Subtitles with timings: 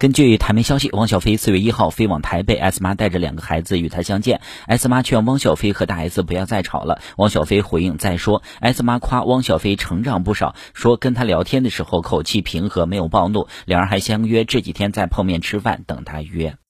[0.00, 4.40] 根据台媒消息，汪小菲四月一号飞往台北，S 妈带着两个孩子与他相见。
[4.68, 7.00] S 妈劝汪小菲和大 S 不要再吵了。
[7.16, 13.48] 汪小菲回应再说，S 妈夸汪小菲成长不少，说跟他聊天的时候口气平和，没有暴怒。
[13.64, 16.58] 两人还相约这几天再碰面吃饭，等他约。